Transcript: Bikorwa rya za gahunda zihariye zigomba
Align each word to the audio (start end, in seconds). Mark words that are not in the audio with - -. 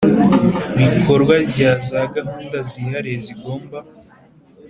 Bikorwa 0.79 1.35
rya 1.49 1.71
za 1.87 2.01
gahunda 2.15 2.57
zihariye 2.69 3.17
zigomba 3.27 3.77